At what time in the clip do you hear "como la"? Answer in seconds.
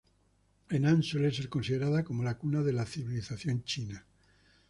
2.03-2.35